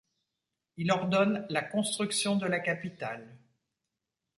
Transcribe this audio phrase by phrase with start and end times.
[0.77, 3.37] Il ordonne la construction de la capitale.